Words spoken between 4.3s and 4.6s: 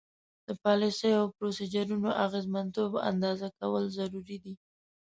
دي.